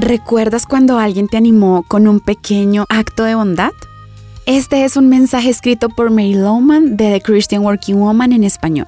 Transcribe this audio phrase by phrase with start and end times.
[0.00, 3.72] ¿Recuerdas cuando alguien te animó con un pequeño acto de bondad?
[4.46, 8.86] Este es un mensaje escrito por Mary Lowman de The Christian Working Woman en español.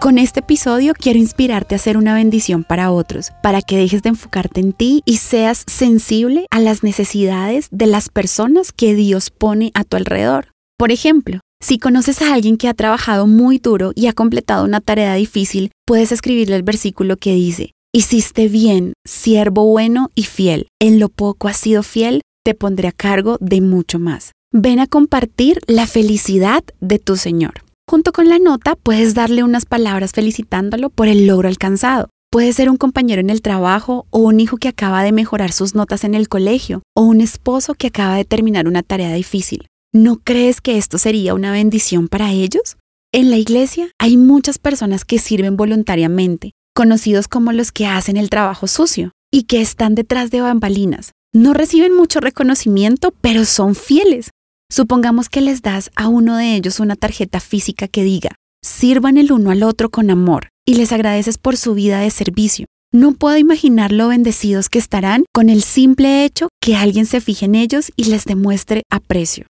[0.00, 4.10] Con este episodio quiero inspirarte a ser una bendición para otros, para que dejes de
[4.10, 9.72] enfocarte en ti y seas sensible a las necesidades de las personas que Dios pone
[9.74, 10.52] a tu alrededor.
[10.78, 14.80] Por ejemplo, si conoces a alguien que ha trabajado muy duro y ha completado una
[14.80, 20.68] tarea difícil, puedes escribirle el versículo que dice, Hiciste bien, siervo bueno y fiel.
[20.78, 24.32] En lo poco has sido fiel, te pondré a cargo de mucho más.
[24.52, 27.62] Ven a compartir la felicidad de tu Señor.
[27.88, 32.10] Junto con la nota puedes darle unas palabras felicitándolo por el logro alcanzado.
[32.30, 35.74] Puede ser un compañero en el trabajo o un hijo que acaba de mejorar sus
[35.74, 39.68] notas en el colegio o un esposo que acaba de terminar una tarea difícil.
[39.94, 42.76] ¿No crees que esto sería una bendición para ellos?
[43.10, 48.28] En la iglesia hay muchas personas que sirven voluntariamente, conocidos como los que hacen el
[48.28, 51.12] trabajo sucio y que están detrás de bambalinas.
[51.32, 54.30] No reciben mucho reconocimiento, pero son fieles.
[54.70, 59.32] Supongamos que les das a uno de ellos una tarjeta física que diga, sirvan el
[59.32, 62.66] uno al otro con amor y les agradeces por su vida de servicio.
[62.92, 67.46] No puedo imaginar lo bendecidos que estarán con el simple hecho que alguien se fije
[67.46, 69.46] en ellos y les demuestre aprecio.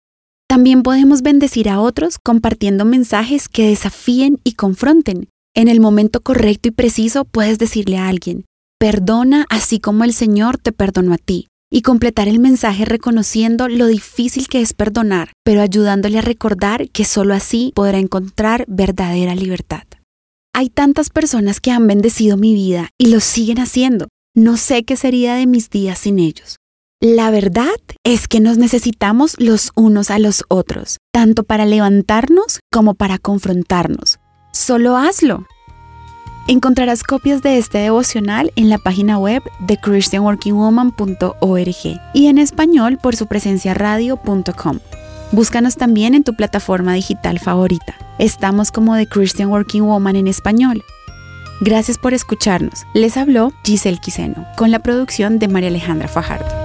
[0.48, 5.28] También podemos bendecir a otros compartiendo mensajes que desafíen y confronten.
[5.58, 8.44] En el momento correcto y preciso puedes decirle a alguien,
[8.78, 13.88] perdona así como el Señor te perdonó a ti y completar el mensaje reconociendo lo
[13.88, 19.84] difícil que es perdonar, pero ayudándole a recordar que solo así podrá encontrar verdadera libertad.
[20.54, 24.10] Hay tantas personas que han bendecido mi vida y lo siguen haciendo.
[24.36, 26.58] No sé qué sería de mis días sin ellos.
[27.02, 32.94] La verdad es que nos necesitamos los unos a los otros, tanto para levantarnos como
[32.94, 34.20] para confrontarnos.
[34.56, 35.44] Solo hazlo.
[36.48, 43.18] Encontrarás copias de este devocional en la página web de christianworkingwoman.org y en español por
[43.18, 44.80] su presencia radio.com.
[45.34, 47.96] Búscanos también en tu plataforma digital favorita.
[48.18, 50.86] Estamos como The Christian Working Woman en español.
[51.60, 52.86] Gracias por escucharnos.
[52.94, 56.65] Les habló Giselle Quiseno con la producción de María Alejandra Fajardo.